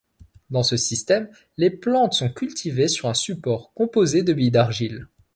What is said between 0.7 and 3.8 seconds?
système, les plantes sont cultivées sur un support